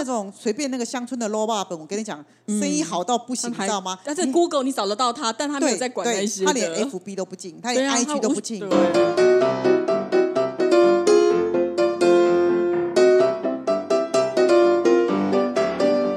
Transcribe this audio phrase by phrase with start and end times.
[0.00, 3.98] 那种随便那个乡村的 low 爸本，我跟你讲，生意好到不行，你知道吗？
[4.02, 8.66] 但是 Google 你找得到他，但他没有在管那些他连 FB 都不进，他连 IG 都不进。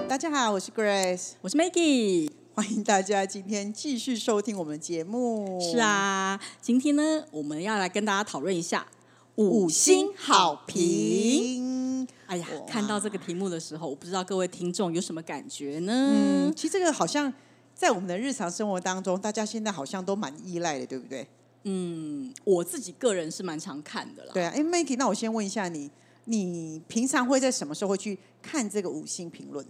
[0.08, 5.60] 大家好，我是 Grace，我是 Maggie，欢迎大家今天继续收听我们的节目。
[5.60, 8.88] 是啊，今天呢，我们要来跟大家讨论一下
[9.36, 12.08] 五星好评。
[12.28, 15.92] 哎呀，看到这个题目的时候，我不知道各位听众有什么感觉呢？
[15.94, 17.32] 嗯，其实这个好像
[17.76, 21.28] 在我们的日常生活当中，大家现在好像都蛮依赖的，对不对？
[21.64, 24.32] 嗯，我自己个人是蛮常看的啦。
[24.34, 25.90] 对啊，哎，Maggie，那我先问一下你，
[26.26, 29.66] 你平常会在什么时候会去看这个五星评论？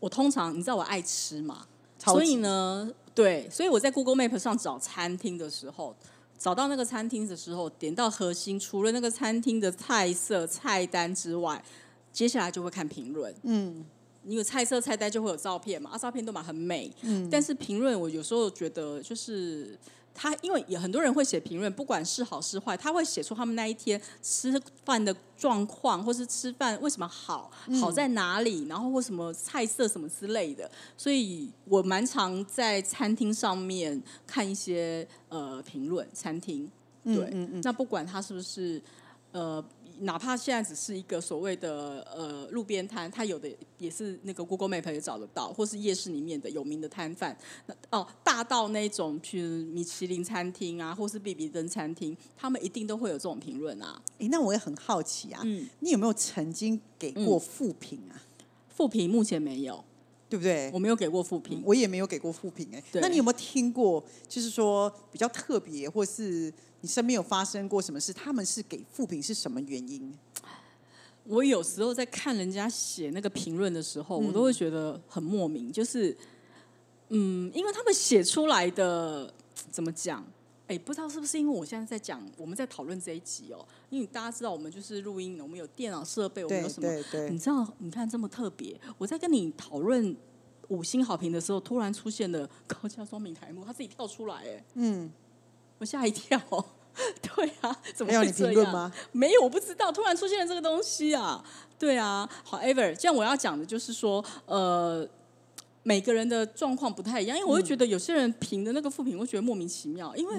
[0.00, 1.66] 我通常你知道我爱吃嘛，
[1.98, 5.94] 所以呢，对，所以我在 Google Map 上找餐厅的时候，
[6.38, 11.62] 找到那个餐厅的时候，点到核心，除了那个餐厅的菜色、菜单之外，
[12.12, 13.34] 接下来就会看评论。
[13.42, 13.84] 嗯，
[14.24, 16.90] 因为菜色、菜单就会有照片嘛，啊，照片都蛮很美。
[17.02, 19.76] 嗯，但是评论我有时候觉得就是。
[20.20, 27.48] 他因为有很多人会写评论，不管是好是坏，他会写出他们那一天吃饭的状况，或是吃饭为什么好，
[27.80, 30.68] 好在哪里，然后或什么菜色什么之类的。
[30.96, 36.68] 所以我蛮常在餐厅上面看一些呃评论，餐厅
[37.04, 37.30] 对，
[37.62, 38.82] 那不管他是不是
[39.30, 39.64] 呃。
[40.00, 47.36] 哪怕现在只是一个所谓的呃路边摊，它有的也是那个 Google Map 也找得到，或是夜市里面的有名的摊贩。
[47.66, 54.00] 那哦，大到那种去米其林餐厅啊，或是比比登餐厅，他们一定都会有这种评论啊。
[54.18, 55.42] 哎，那我也很好奇啊，
[55.80, 58.22] 你有没有曾经给过负评啊？
[58.68, 59.84] 负评目前没有，
[60.28, 60.70] 对不对？
[60.72, 62.68] 我没有给过复评，我也没有给过复评。
[62.72, 64.04] 哎，那你有没有听过？
[64.28, 66.52] 就是说比较特别，或是？
[66.80, 68.12] 你身边有发生过什么事？
[68.12, 70.16] 他们是给复评是什么原因？
[71.24, 75.72] 我有时候在看人家写那个评论的时候，我都会觉得很莫名。
[75.72, 76.16] 就是，
[77.08, 79.34] 嗯，因为他们写出来的
[79.72, 80.24] 怎么讲？
[80.68, 83.66] 哎，不知道是不是因为我现在在讲，我们在讨论这一集哦。
[83.90, 86.88] 因为大家知道，我们就是录音，我们有电脑设备，我们有什么？
[87.30, 87.66] 你知道？
[87.78, 90.16] 你看这么特别，我在跟你讨论
[90.68, 95.10] 五星好评的时候，突然出现了高价双明台幕，他自己跳出来，哎，嗯。
[95.80, 96.36] 我吓一跳，
[97.22, 98.92] 对啊，怎么会这样？
[99.12, 101.40] 没有，我不知道，突然出现了这个东西啊，
[101.78, 102.28] 对啊。
[102.44, 105.08] However，这样我要讲的就是说，呃，
[105.88, 110.14] 每个人的状况不太一样，因为我会觉得有些人评的那个副评，我觉得莫名其妙。
[110.14, 110.34] 因为，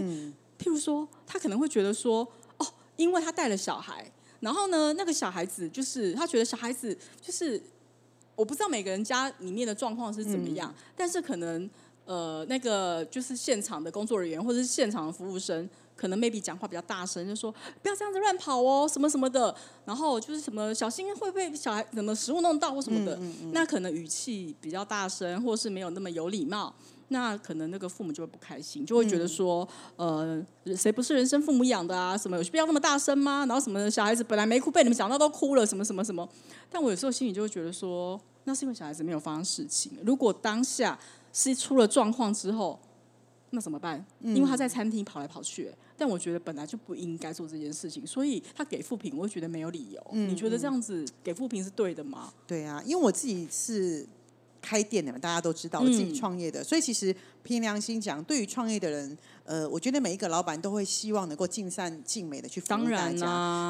[0.59, 2.17] 譬如说，他可能会觉得说，
[2.57, 2.67] 哦，
[2.97, 4.11] 因为他带了小孩，
[4.41, 7.59] 然后呢，那个小孩子就是他觉得小孩子就是，
[8.35, 11.67] 我不知道每个人家里面的状况是怎么样，但是可能。
[12.05, 17.51] 呃，那个就是现场的工作人员或者是现场的服务生，可能 maybe 讲话比较大声，就说
[17.81, 19.53] 不要这样子乱跑哦，什么什么的。
[19.85, 23.19] 然后就是什么小心会被小孩什么食物弄到或什么的。
[23.51, 26.73] 那可能语气比较大声，或是没有那么有礼貌，
[27.09, 29.67] 那可能那个父母就会不开心，就会觉得说，
[29.97, 30.41] 呃，
[30.77, 32.17] 谁不是人生父母养的啊？
[32.17, 33.45] 什么有必要那么大声吗？
[33.45, 36.27] 然后什么小孩子本来没哭，被你们讲到都哭了，什么什么什么。
[36.69, 39.91] 但我有时候心里就会觉得说，那是因为小孩子没有发生事情。
[40.03, 40.97] 如果当下。
[41.31, 42.77] 是出了状况之后，
[43.51, 44.03] 那怎么办？
[44.23, 50.01] 因为他在餐厅跑来跑去，但我觉得本来就不应该做这件事情，所以他给复评，我会觉得没有理由。
[50.13, 52.33] 你觉得这样子给复评是对的吗？
[52.47, 54.07] 对啊，因为我自己是
[54.61, 63.25] 开店的嘛，大家都知道我自己创业的，所以其实凭良心讲，对于创业的人，呃，我觉得每一个老板都会希望能够尽善尽美的去服务大家。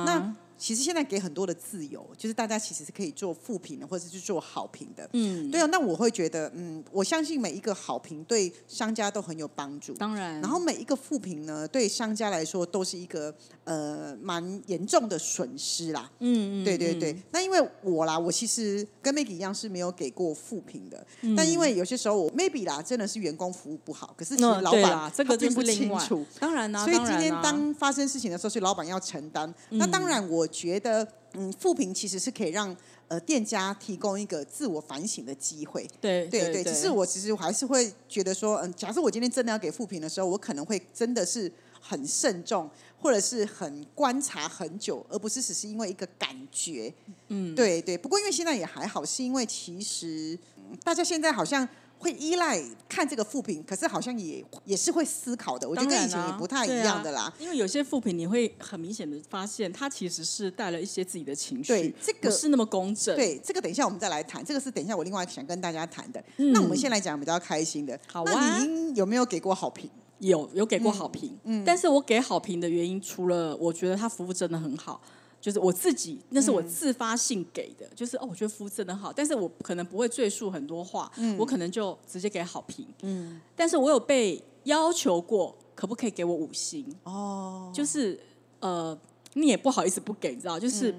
[0.05, 5.09] 那其实现在给很多的自由，就是大家其实是可以做负评的，或者是做好评的。
[5.13, 5.65] 嗯，对啊。
[5.67, 9.93] 那我会觉得，嗯，我相信每一个好评对商家都很有帮助。
[9.93, 10.41] 当然。
[10.41, 13.33] 然后每一个负评呢，对商家来说都是一个
[13.63, 16.11] 呃蛮严重的损失啦。
[16.19, 16.65] 嗯嗯。
[16.65, 17.15] 对对对。
[17.31, 21.07] 那因为我啦，我其实跟 Maggie 一样是没有给过负评的。
[21.21, 21.33] 嗯。
[21.37, 26.25] 但因为有些时候我 Maybe 啦，真的是员工服务不好，可是其实老板这个并不清楚。
[26.37, 26.83] 当然啦。
[26.83, 29.51] 所以今天当发生事情的时候，是老板要承担。
[29.69, 30.45] 那当然我。
[30.49, 32.75] 觉得嗯，复评其实是可以让
[33.07, 35.87] 呃店家提供一个自我反省的机会。
[36.01, 42.69] 对对对，只是我其实还是会觉得说，嗯，假设我今天真的要给复评的时候，我可能会真的是很慎重，
[42.99, 46.93] 或者是很观察很久，而不是只是因为一个感觉。
[47.27, 47.97] 嗯，对对。
[47.97, 50.37] 不过因为现在也还好，是因为其实
[50.83, 51.67] 大家现在好像。
[51.99, 55.67] 会依赖看这个副评，可是好像也也是会思考的。
[55.67, 57.31] 我觉得跟以前也不太一样的啦。
[57.37, 63.15] 因为有些副评，你会很明显的发现，他其实是带了一些自己的情绪，对这个是那么公正。
[63.17, 64.43] 对这个，等一下我们再来谈。
[64.43, 66.23] 这个是等一下我另外想跟大家谈的。
[66.37, 67.99] 那我们先来讲比较开心的。
[68.07, 69.89] 好啊，你有没有给过好评？
[70.19, 71.37] 有，有给过好评。
[71.43, 75.01] 嗯，但是我给好评的原因，除了我觉得他服务真的很好。
[75.41, 82.85] 就是我自己，那是我自发性给的，就是哦，我觉得服务真的好，但是我可能不会赘述很多话，我可能就直接给好评。
[83.03, 86.85] 嗯，但是我有被要求过，可不可以给我五星？
[87.03, 88.19] 哦，就是
[88.59, 88.97] 呃，
[89.33, 90.59] 你也不好意思不给，你知道？
[90.59, 90.93] 就是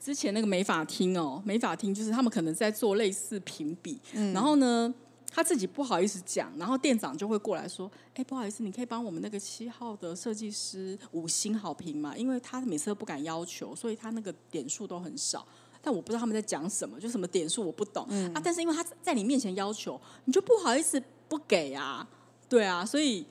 [0.00, 3.98] 之前那个美法厅哦，美法厅就是他们可能在做类似评比，
[4.32, 4.94] 然后呢。
[5.34, 12.16] 他自己不好意思讲，然后店长就会过来说：“哎，不好意思，你可以帮我们那个七号的设计师五星好评吗？
[12.16, 15.44] 因为他每次都不敢要求，所以他那个点数都很少。
[15.82, 18.40] 但我不知道他们在讲什么，就什么点数我不懂啊。
[18.44, 22.08] 但是因为他在你面前要求，你就不好意思不给啊？
[22.48, 23.26] 对啊，所以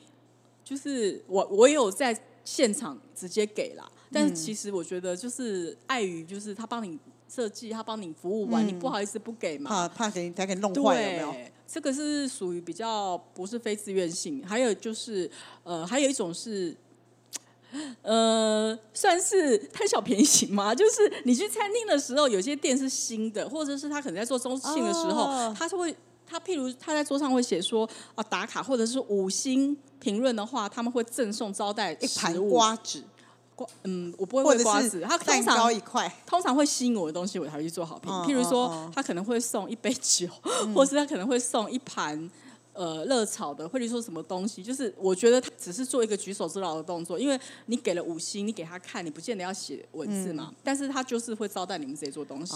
[0.62, 2.14] 就是我我也有在
[2.44, 7.00] 现场直接给啦，但是其实我觉得就是碍于就是他帮你
[7.30, 9.70] 设计，他帮你服务完，你不好意思不给嘛？
[9.70, 11.34] 怕怕给他给弄坏有没有？”
[11.74, 15.28] 这个是属于比较不是非自愿性，还有就是
[15.64, 16.76] 呃，还有一种是
[18.04, 20.76] 呃，算是贪小便宜型嘛。
[20.76, 25.96] 就是你去餐厅的时候，有些店是新的，或者是他可能在做中庆的时候，他是会
[26.28, 33.04] 他譬如他在桌上会写说啊打卡，或者是五星评论的话，他们会赠送招待一盘瓜子。
[33.56, 38.12] 瓜嗯，我不会喂瓜子，他通常一块，通常会吸引我的东西，我才会去做好评。
[38.24, 40.28] 譬如说，他可能会送一杯酒，
[40.74, 42.30] 或是他可能会送一盘
[42.74, 44.64] 呃热炒的，或者说什么东西。
[44.64, 50.52] 就是我觉得他只是做一个举手之劳的动作，因为你给了五星，你给他看，你不见得要写文字嘛。
[50.64, 52.56] 但是他就是会招待你们这些做东西。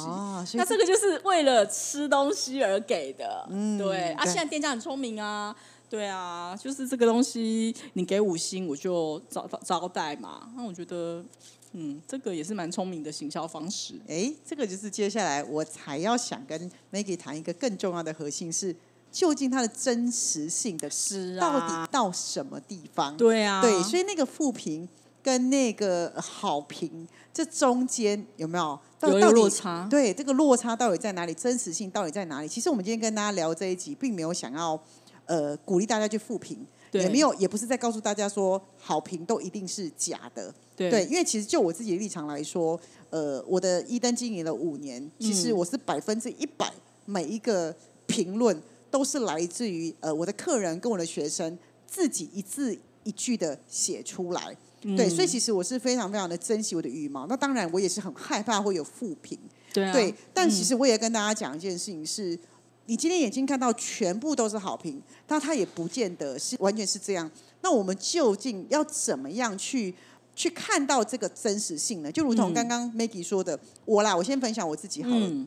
[0.57, 3.47] 那这个就是为了吃东西而给的。
[3.49, 5.55] 嗯，对啊，现在店家很聪明啊。
[5.89, 10.51] 对啊，就是这个东西，你给五星我就招招待嘛。
[10.55, 11.23] 那我觉得，
[11.71, 13.93] 嗯，这个也是蛮聪明的行销方式。
[14.05, 18.75] 哎，这个就是接下来我才要想跟 Maggie 谈一个更重要的核心是，
[19.13, 23.15] 究竟它的真实性的是到底到什么地方？
[23.15, 24.89] 对啊，对，所以那个负评
[25.23, 29.87] 跟那个好评这中间有没有到有落差？
[29.89, 31.33] 对，这个落差到底在哪里？
[31.33, 32.47] 真实性到底在哪里？
[32.49, 34.77] 其实我们今天跟大家聊这一集，并没有想要。
[35.27, 40.53] 呃，鼓励大家去复评，也没有，也不是在告诉大家说好评都一定是假的。
[40.75, 42.79] 对，因为其实就我自己的立场来说，
[43.09, 46.71] 呃，我的一登经营了五年，其实我是百分之一百
[47.05, 47.75] 每一个
[48.05, 48.57] 评论
[48.89, 54.55] 都是来自于呃我的客人跟我的学生自己一字一句的写出来。
[54.81, 57.27] 对，所以其实我是非常非常的珍惜我的羽毛。
[57.27, 59.37] 那当然，我也是很害怕会有负评。
[59.73, 62.39] 对，但其实我也跟大家讲一件事情是。
[62.87, 67.29] 你今天眼睛看到全部都是好评，但它也不见得是完全是这样。
[67.61, 69.93] 那我们究竟要怎么样去
[70.35, 72.11] 去看到这个真实性呢？
[72.11, 75.45] 就如同刚刚 Maggie 说的，我啦，我先分享我自己好了。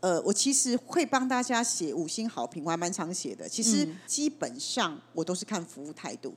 [0.00, 3.48] 呃，我其实会帮大家写五星好评，我还蛮常写的。
[3.48, 6.34] 其实基本上我都是看服务态度。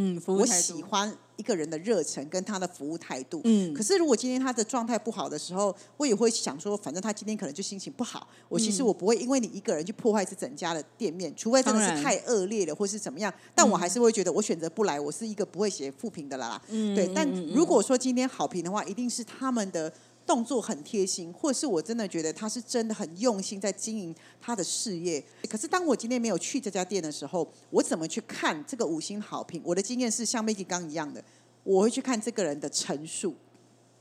[0.00, 3.40] 嗯，我喜欢一个人的热忱跟他的服务态度。
[3.44, 8.26] 嗯，可是如果今天他的状态不好的时候，我也会想说，反正他今天可能就心情不好。
[8.48, 13.32] 我其实我不会因为你一个人去破坏这整家的店面，除非真的是太恶劣了或是怎么样。
[13.54, 16.60] 但我还是会觉得，我选择不来，我是一个不会写负评的啦。
[16.68, 17.10] 嗯，对。
[17.14, 19.92] 但如果说今天好评的话，一定是他们的。
[20.26, 25.22] 动作很贴心，或者是我真的觉得他是真的很用心在经营他的事业。
[25.48, 29.60] 可是当我今天没有去这家店的时候，我怎么去看这个五星好评？
[29.64, 31.22] 我的经验是像 Maggie 刚一样的，
[31.64, 33.34] 我会去看这个人的陈述。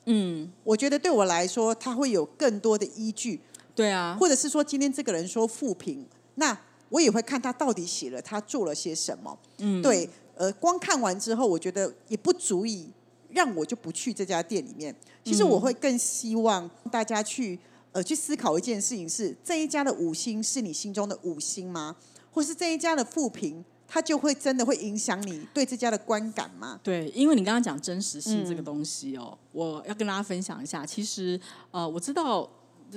[0.05, 3.41] 嗯，我觉得对我来说，他会有更多的依据。
[3.75, 6.57] 对啊，或者是说今天这个人说负评，那
[6.89, 9.37] 我也会看他到底写了他做了些什么。
[9.57, 12.89] 嗯，对，呃，光看完之后，我觉得也不足以。
[13.31, 14.95] 让我就不去这家店里面。
[15.23, 17.57] 其实我会更希望大家去
[17.91, 21.95] 呃去思考一件事情：是这一家的五星是你心中的五星吗？
[22.31, 26.79] 或是这一家的负评，它就会真的会影响你对这家的观感吗？
[26.83, 30.85] 对，因为你刚刚讲真实性这个东西哦，我要跟大家分享一下。
[30.85, 31.39] 其实
[31.71, 32.49] 呃，我知道。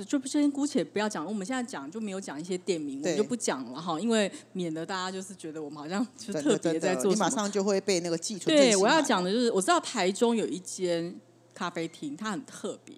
[0.03, 8.49] 就先姑且不要讲，我们现在讲就没有讲一些店名，我们就不讲了哈，因为免得大家就是觉得我们好像就特别在做，你马上就会被那个记住。
[8.49, 11.15] 对，我要讲的就是，我知道台中有一间
[11.53, 12.95] 咖啡厅，它很特别。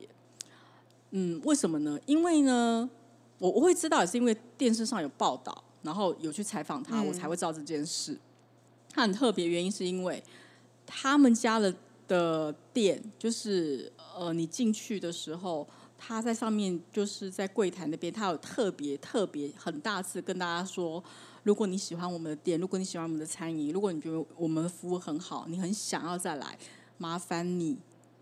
[1.11, 1.99] 嗯，为什么呢？
[2.05, 2.89] 因为呢，
[3.39, 8.17] 我我会知道也是因为电视上有报道，然后有去采访他，我才会知道这件事。
[8.89, 10.23] 它很特别，原因是因为
[10.85, 11.75] 他们家的
[12.07, 15.67] 的店，就是呃，你进去的时候。
[16.07, 21.03] 他在上面就是在柜台那边，他有特别特别很大次跟大家说，
[21.41, 26.55] 如果你喜欢我们的店，如果你喜欢我们的餐饮，如果你觉得我们的服务很好，你很想要再来，
[26.99, 27.75] 麻烦你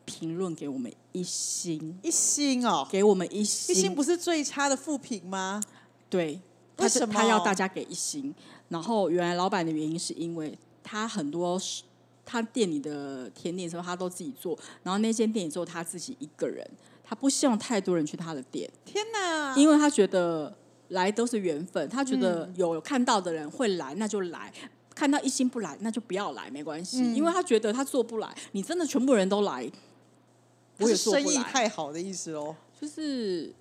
[0.05, 5.61] 评论给我们一星，一星哦，给我们一星，一星不是最差的负评吗？
[6.09, 6.39] 对，
[6.77, 8.33] 他什么他要大家给一星？
[8.69, 11.61] 然后原来老板的原因是因为他很多
[12.23, 16.65] 他店里的甜点什么他都自己做，然后那间店也只有他自己一个人，
[17.03, 19.53] 他不希望太多人去他的店，天哪！
[19.55, 20.55] 因为他觉得
[20.89, 24.51] 来都是缘分，他觉得有看到的人会来，那就来。
[24.95, 28.33] 看到一心不来，那就不要来，没关系，因为他觉得他做不来。
[28.51, 29.69] 你真的全部人都来，
[30.77, 33.53] 我也生意太好的意思哦，就是。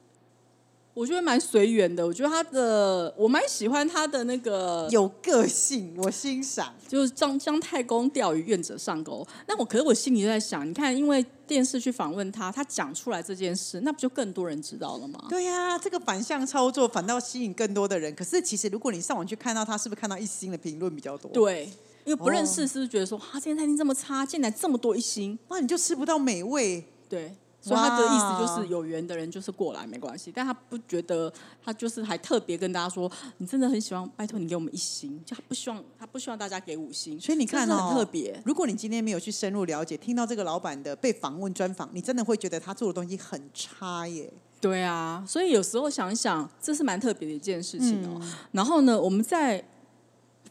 [0.94, 6.72] 我觉得蛮随缘的，我觉得他的我蛮喜欢他的那个有个性，我欣赏。
[6.86, 9.26] 就是张姜太公钓鱼，愿者上钩。
[9.48, 15.24] 那我可是我心里就在想，你看，因为电视去访问他，他讲出来这件事，那不就更多人知道了吗？
[15.30, 18.14] 对呀，这个反向操作反倒吸引更多的人。
[18.14, 21.30] 可是其实如果你上网去看到他，是不是看到一星的评论比较多？
[21.32, 21.64] 对，
[22.04, 26.84] 因为不认识，是不是觉得说，啊，这间餐厅这么差，进来这么多一星，哇，你就吃不到美味？
[27.08, 27.34] 对。
[27.62, 31.32] 所以他的意思就是有缘的人就是过来没关系，但他不觉得
[31.64, 37.20] 他就是还特别跟大家说，你真的很喜欢，拜托你给我们一星，就他不希望他不希望大家给五星。
[37.20, 38.42] 所以你看哦，很特别。
[38.44, 44.28] 如果你今天没有去深入了解，听到这个老板的被访问专访，你真的会觉得他做的东西很差耶。
[44.60, 48.20] 对啊，所以有时候想一想，这是蛮特别的一件事情哦。
[48.50, 49.64] 然后呢，我们再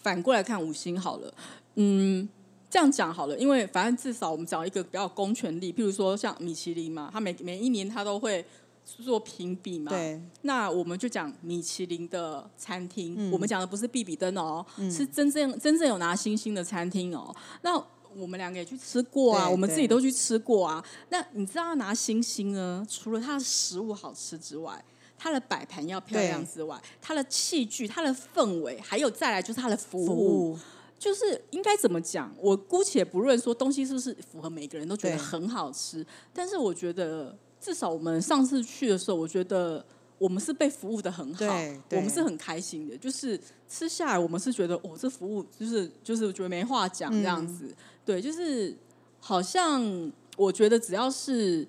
[0.02, 1.34] 反过来看五星好了，
[1.76, 2.30] 嗯。
[2.72, 8.44] 这样讲好了，因为反正至少我们讲一个比较公权力，譬如说像米其林嘛，它每每一年它都会
[8.86, 9.92] 做评比嘛。
[9.92, 10.22] 对。
[10.44, 17.36] 那我们就讲米其林的餐厅，我们讲的不是比比登哦，是真正真正有拿星星的餐厅哦。
[17.62, 17.76] 那
[18.16, 20.82] 我们两个也去吃过啊，我们自己都去吃过啊。
[21.10, 22.88] 那你知道拿星星呢？
[22.90, 24.82] 除了它的食物好吃之外，
[25.18, 30.58] 它的摆盘要漂亮之外，它的器具、它的氛围，还有再来就是它的服务。
[31.02, 32.32] 就是应该怎么讲？
[32.40, 39.84] 我姑且不论说东西是不是符合每个人都觉得很好吃，但是我觉得至少我们上次去的时候，我觉得
[40.20, 41.44] 我们是被服务的很好，
[41.90, 42.96] 我们是很开心的。
[42.96, 47.76] 就是吃下来，我们是觉得哦，这服务就是就是觉得没话讲这样子。
[48.06, 48.78] 对，就是
[49.20, 51.68] 好像我觉得只要是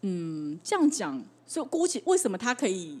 [0.00, 2.98] 嗯这样讲，就姑且为什么他可以？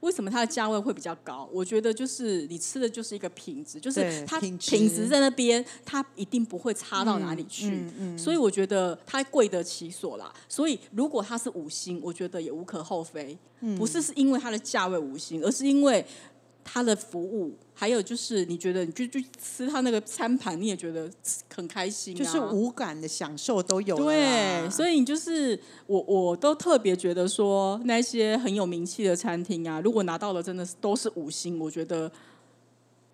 [0.00, 1.48] 为什么它的价位会比较高？
[1.52, 7.82] 我觉得就是你吃的就是一个品质，就是它品质在那边，它一定不会差到哪里去。
[8.16, 10.32] 所以我觉得它贵得其所啦。
[10.48, 13.36] 所以如果它是五星，我觉得也无可厚非。
[13.76, 16.04] 不是是因为它的价位五星，而是因为。
[16.70, 21.10] 他的服务，还有就是你觉得你就去吃他那个餐盘，你也觉得
[21.54, 23.96] 很开心，就是无感的享受都有。
[23.96, 32.12] 对，所以你就是我，我都特别觉得说那些很有名气的餐厅啊，如果拿到了真的是都是五星，我觉得，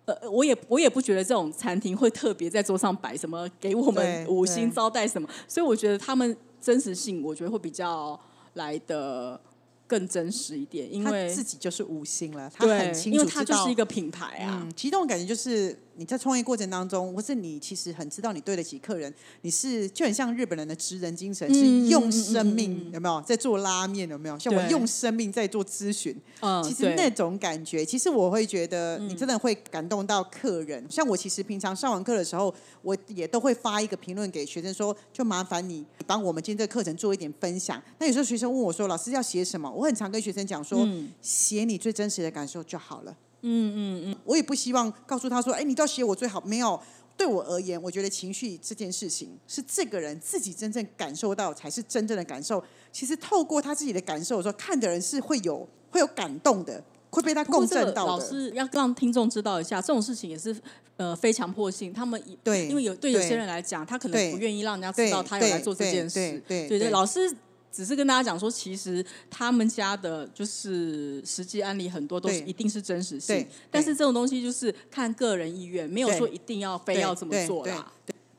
[0.03, 8.19] 呃，我也我也不觉得这种餐厅会特别在桌上摆什么给我们五星招待什么，所以我觉得他们真实性，我觉得会比较
[8.55, 9.39] 来的。
[9.87, 14.67] 更真实一点，因为自己就是五星了，他很清楚知道是一个品牌啊。
[14.75, 15.79] 其实这种感觉就是。
[15.97, 24.37] 你在创业过程当中，或是你其实很知道你对得起客人，你是就很像日本人的职人精神，是用生命有没有在做拉面有没有？
[24.37, 26.15] 像我用生命在做咨询，
[26.63, 30.85] 其实那种感觉，其实我会觉得你真的会感动到客人。
[30.89, 37.81] 像我其实平常上完课的时候，我也都会发一个评论给学生说，就麻烦你帮我们今天这个课程做一点分享。
[37.99, 39.71] 那有时候学生问我说，老师要写什么？
[39.71, 40.87] 我很常跟学生讲说，
[41.21, 43.15] 写你最真实的感受就好了。
[43.47, 46.41] 嗯嗯嗯，我也不希望告诉他说，哎，你都要写我最好。
[46.41, 46.79] 没有，
[47.15, 52.63] 对我而言，我觉得情绪这件事情是这个人自己真正感受到才是真正的感受。
[52.91, 58.11] 其实透过他自己的感受，说看的人是会有会有感动的，会被他共振到的。
[58.11, 60.55] 老师要让听众知道一下，这种事情也是
[60.97, 61.93] 呃非强迫性。
[61.93, 66.41] 他们对，因为有对有些人来讲，他可能不愿意让人家知道他有来做这件事。
[66.47, 67.31] 对对，老师。
[67.75, 77.91] 只是跟大家讲说，其实他们家的就是实际案例很多都是一定是真实性，但是这种东西就是看个人意愿，没有说一定要非要这么做啦。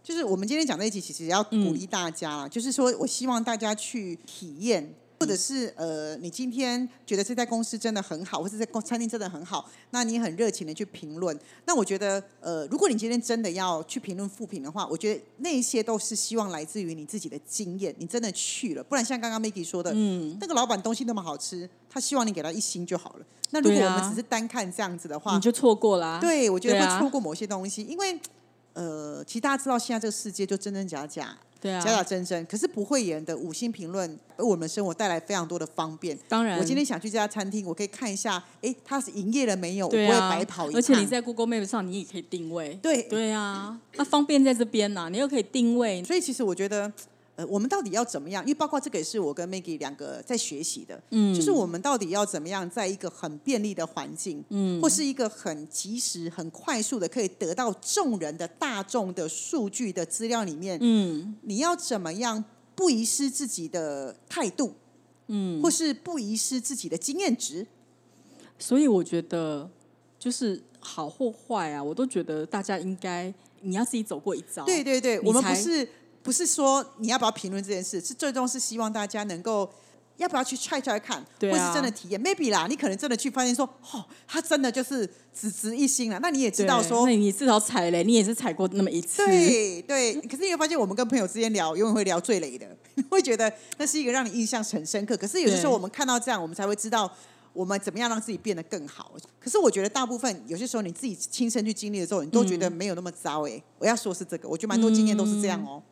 [0.02, 4.95] 就是我们今天讲这一集，其实要鼓励大家啦，就是说我希望大家去体验。
[5.18, 11.38] 或者是呃，你今天觉得这家公司真的很好，或者在餐厅真的很好，那你很热情的去评论。
[11.64, 18.85] 那我觉得呃，如果你今天真的要去评论复评的话，我觉得那些都是希望来自于你自己的经验，你真的去了。
[18.85, 23.26] 不然像刚刚 Maggie 说的，嗯，那个老板东西那么好吃，他希望你给他一星就好了。
[23.50, 26.20] 那如果我们只是单看这样子的话，你就错过了。
[26.20, 28.18] 对，我觉得会错过某些东西，因为
[28.75, 31.37] 呃，其实大家知道现在这个世界就真真假假。
[31.60, 36.16] 假假真真，可是不会演的五星评论，为我们生活带来非常多的方便。
[36.28, 39.86] 当然，我今天想去这家餐厅，我可以看一下，哎，它是营业了没有？
[39.86, 42.78] 我不会白跑一趟而且你在 Google Map 上，你也可以定位。
[42.82, 46.04] 对对啊，那方便在这边呢，你又可以定位。
[46.04, 46.92] 所以其实我觉得，
[47.37, 48.43] 呃，我们到底要怎么样？
[48.45, 62.43] 因为包括这个也是我跟 Maggie 两个在学习的，嗯，就是我们到底要怎么样，在一个很便利的环境，嗯，或是一个很及时、很快速的可以得到众人的大众的数据的资料里面，嗯，你要怎么样
[62.75, 64.73] 不遗失自己的态度，
[65.26, 67.66] 嗯，或是不遗失自己的经验值？
[68.59, 69.69] 所以我觉得，
[70.19, 74.64] 就是好或坏啊，我都觉得大家应该你要自己走过一遭。
[74.64, 75.87] 对对对，我们不是。
[76.26, 79.71] 不是说你要不要评论这件事，是最终是希望大家能够
[80.16, 82.21] 要不要去踹踹看，或是真的体验。
[82.21, 86.18] Maybe 啦，你可能真的去发现说，哦，他真的就是只值一心了。
[86.21, 89.25] 那你也知道说，那你至少踩雷，你也是踩过那么一次。
[89.25, 92.66] 对对，可是你会发现，我们跟朋友之间聊，永远会聊最雷的，
[93.09, 95.16] 会觉得那是一个让你印象很深刻。
[95.16, 97.09] 可是有的时候，我们看到这样，我们才会知道
[97.52, 99.12] 我们怎么样让自己变得更好。
[99.38, 103.47] 可是我觉得大部分有些时候，你自己亲身去经历的时候，你都觉得没有那么糟。
[103.47, 105.83] 哎，我要说是这个，我觉得蛮多经验都是这样哦。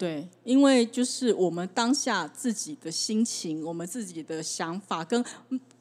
[0.00, 5.22] 对，因为就是我们当下自己的心情，我们自己的想法，跟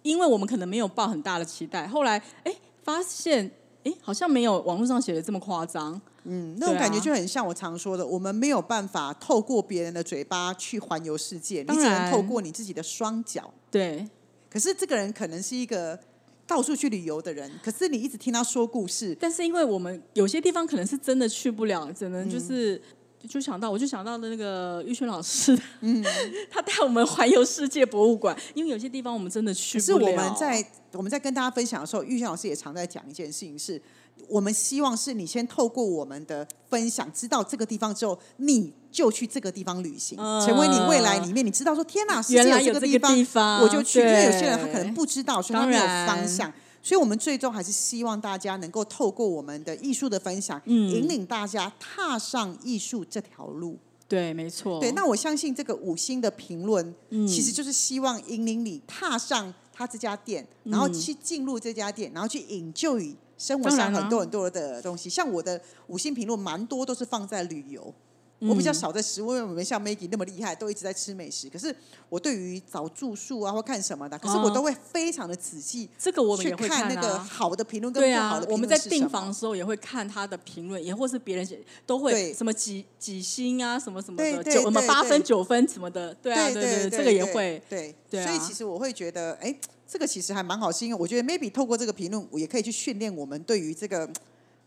[0.02, 3.50] 因为我们可能没有抱很大的期待，后来哎发现
[3.86, 13.54] 哎好像没有网络上写的这么夸张，嗯，那种感觉就很像我常说的，我们没有办法透过别人的嘴巴去环游世界，你只能透过你自己的双脚。
[13.72, 14.06] 对，
[14.50, 15.98] 可是这个人可能是一个
[16.46, 22.82] 到处去旅游的人，可是你一直听他说故事，但是因为我们有些地方可能是真的去不了，只能就是。
[23.28, 26.04] 就想到，我就想到了那个玉轩老师，嗯，
[26.50, 30.06] 他带我们环游世界博物馆，因为有些地方我们真的去不了。
[30.06, 33.82] 是我们在我们在跟大家分享的时候，玉轩老师也常在讲一件事情，是
[34.28, 44.00] 我们希望是你先透过我们的分享，知道这个地方之后，你就去这个地方旅行，成为你未来里面你知道说，天哪，原来有这个地方，我就去。
[44.00, 46.52] 因为有些人他可能不知道，所以他没有方向。
[46.82, 53.78] 所以，我们最终还是希望大家能够透过我们的艺术的分享，引领大家踏上艺术这条路。
[54.08, 54.80] 对，没错。
[54.80, 56.96] 对，那我相信这个五星的评论，
[57.28, 65.10] 其实就是希望引领你踏上他这家店，然后去进入这家店，然后去引就于生活上很多很多的东西。
[65.10, 67.94] 像我的五星评论，蛮多都是放在旅游。
[68.40, 71.50] 我比较少在食物，因为我们像 Maggie 那么厉害，都一直在吃美食。
[71.50, 71.76] 可是
[72.08, 75.90] 我对于找住宿啊或看什么的，可是我都会非常的仔细。
[75.98, 88.26] 这个我们也会看那个好的评论跟不好的评论我们在订房的时候也会看他的评论，也或是别人写都会什么几几星啊什么什么的，九我们八分九分什么的，对啊对对，这个也会对对。
[88.26, 89.54] 所以其实我会觉得，哎，
[89.86, 94.10] 这个其实还蛮好，是因为我觉得 Maybe 透过这个评论，我也可以去训练我们对于这个。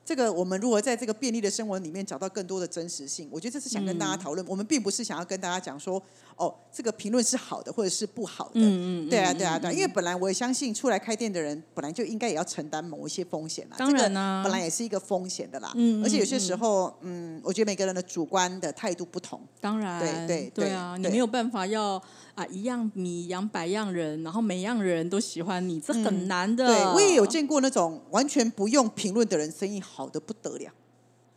[0.04, 3.28] 这个我们如何在这个便利的生活里面找到更多的真实性？
[3.30, 4.44] 我觉得这是想跟大家讨论。
[4.48, 6.02] 我们并不是想要跟大家讲说，
[6.36, 8.52] 哦，这个评论是好的或者是不好的。
[8.54, 9.72] 嗯嗯对啊，对啊，对。
[9.72, 13.76] 因为本来我也相信出来开店的人本来就应该也要承担某一些风险啦。
[13.78, 15.72] 当然呢，本来也是一个风险的啦。
[15.76, 16.02] 嗯。
[16.04, 19.40] 而且有些时候，嗯，我觉得每个人的主观的态度不同。
[19.60, 20.00] 当然。
[20.00, 20.96] 对对对啊！
[20.96, 22.02] 你没有办法要
[22.34, 26.66] 啊一样米养百样人，然后每样人都喜欢你，这很难的。
[26.66, 30.72] 对，我也有见过那种完全不用评论的人，生意好好的不得了。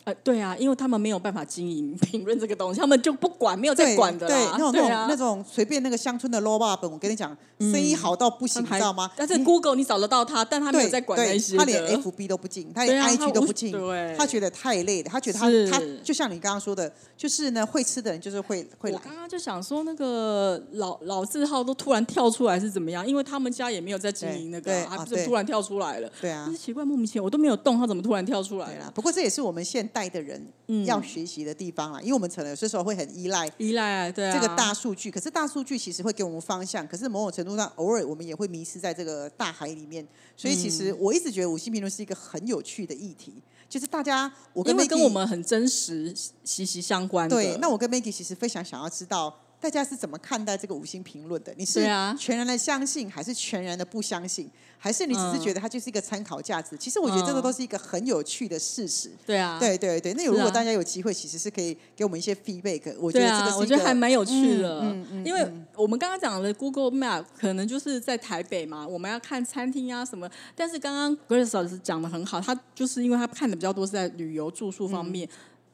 [0.06, 4.56] 呃，对啊，因为他们没有办法经营 评论这个东西，他们就不管，没有在管的啦。
[4.56, 9.10] 那种那种那种随便那个乡村的 low 爸本，我跟你讲，生意好到不行，你知道吗？
[9.16, 18.96] 但是 Google 你找得到他，但他没有在管那些，他连 FB 都不进，他连 IG 都不进，对他觉得太累了，他觉得他他就像你刚刚说的，就是呢，会吃的人就是会会来。
[18.96, 23.08] 我刚刚就想说，那个老老字号都突然跳出来是怎么样？
[23.08, 26.12] 因为他们家也没有在经营那个，还不是突然跳出来了？
[26.22, 28.92] 对啊，奇怪，莫名其妙，我都没有动，他怎么突然跳出来了？
[28.94, 30.46] 不过这也是我们现代的人。
[30.84, 40.04] 要学习的地方啊，因为我们可能有些时候会很依赖依赖对啊这个大数据，可是大数据其实会给我们方向，可是某种程度上偶尔我们也会迷失在这个大海里面。
[40.36, 43.36] 所以其实我一直觉得五星评论是一个很有趣的议题，
[43.70, 46.12] 就是大家我跟跟我们很真实
[46.44, 47.30] 息息相关。
[47.30, 51.54] 对，那我跟 Maggie 其实非常想要知道大家是怎么看待这个五星评论的？
[51.58, 51.82] 你是
[52.18, 54.50] 全然的相信，还是全然的不相信？
[54.78, 56.78] 还是你只是觉得它就是一个参考价值？
[56.78, 59.10] 其实我觉得这个都是一个很有趣的事实。
[59.26, 60.14] 对啊，对对对。
[60.14, 62.96] 那如果大家有机会，其实是可以给我们一些 feedback。
[63.00, 64.82] 我觉得这个我觉得还蛮有趣的。
[64.82, 65.44] 嗯嗯因为
[65.76, 70.30] 我们刚刚讲的 Google Map 可能就是在台北嘛，我们要看餐厅啊什么。
[70.54, 75.28] 但是刚刚 Grace 老师讲的很好，他就是因为他看的比较多是在旅游住宿方面。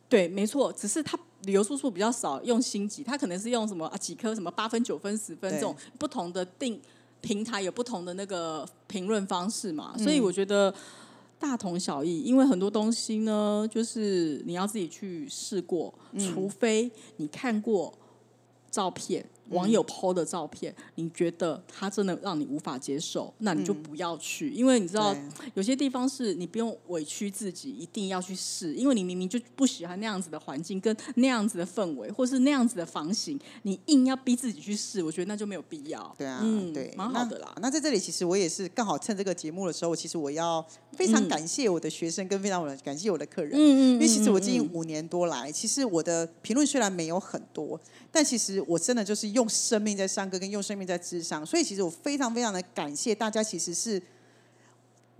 [0.07, 6.81] 对，没错，只是他旅游住宿比较少用星级，他可能是用什么啊几颗什么八分、九分、十分这种不同的定。
[7.23, 10.73] 平台有不同的那个评论方式嘛，所以我觉得
[11.37, 12.21] 大同小异。
[12.21, 17.93] 因为很多东西呢，就是你要自己去试过，除非你看过
[18.71, 25.15] 照片，网友 PO 的照片，你觉得他真的让你无法接受，那你就不要去，因为你知道
[25.53, 36.13] 有些地方是你不用委屈自己一定要去试，因为你明明就不喜欢那样子的环境跟那样子的氛围，或是那样子的房型，你硬要逼自己去试，我觉得那就没有必要。
[36.17, 37.53] 对啊，嗯，对，蛮好的啦。
[37.61, 43.51] 那在这里，其实我也是刚好趁这个节目的时候，其实我要非常感谢我的学生，跟非常我感谢我的客人。
[43.53, 43.93] 嗯嗯。
[43.93, 47.79] 因为其实我近五年多来，其实我的评论虽然没有很多，
[48.11, 51.45] 但其实我真的就是用生命在上课，跟用生命在智商。
[51.45, 54.01] 所以其实我非常非常的感谢大家，其实是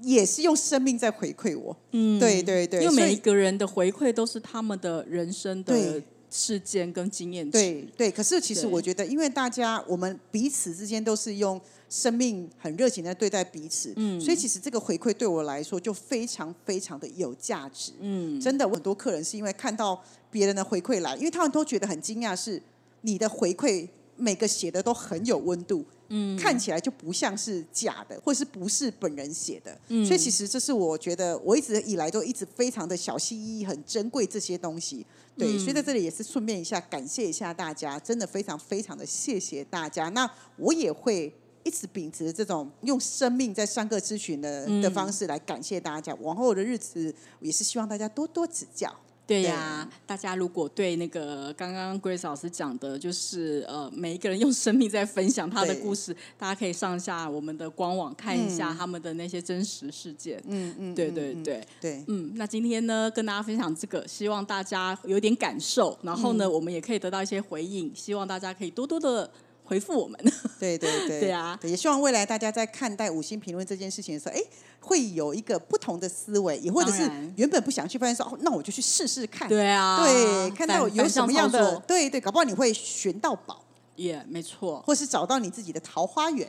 [0.01, 1.75] 也是用生命在回馈我。
[1.91, 2.83] 嗯，对对对。
[2.83, 6.01] 因为每一个人的回馈都是他们的人生的。
[6.33, 22.63] 事件跟经验对对，可是其实我觉得，因为大家我们彼此之间都是用生命很热情的对待彼此，嗯，所以其实这个回馈对我来说就非常非常的有价值，嗯，真的，我很多客人是因为看到别人的回馈来，因为他们都觉得很惊讶，是
[23.01, 35.05] 你的回馈每个写的都很有温度，嗯，看起来就不像是假的，或是不是本人写的，嗯，所以其实这是我觉得我一直以来都一直非常的小心翼翼、很珍贵这些东西。
[35.37, 40.09] 对，所以在这里也是顺便一下感谢一下大家，真的非常非常的谢谢大家。
[40.09, 46.13] 那我也会一直秉持这种用生命在上课咨询的的方式来感谢大家。
[46.15, 48.93] 往后的日子也是希望大家多多指教。
[49.31, 60.41] 对呀，大家如果对那个刚刚 Grace 老师讲的，就是呃，每一个人用生命在分享他的故事，大家可以上下我们的官网看一下他们的那些真实事件。
[60.47, 69.31] 嗯嗯，对对对对，嗯，那今天呢，跟大家分享这个，希望大家有点感受，然后呢，我们也可以得到一些回应，希望大家可以多多的。
[69.71, 70.19] 回复我们，
[70.59, 74.41] 对对对，对啊，也希望未来大家在看待五星评论这件事情的时候，哎，
[74.81, 83.63] 会有一个不同的思维，也或者是原本不想去，发现说哦，那我就去试试看，对啊，对，看到有什么样的，对对，搞不好你会寻到宝，
[83.95, 86.45] 也没错，或是找到你自己的桃花源，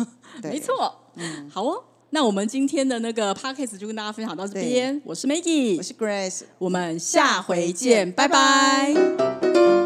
[0.44, 9.85] 没错，嗯，好哦，那我们今天的那个 podcast 就跟大家分享到这边，我是 Maggie，我是 Grace，我们下回见，拜拜。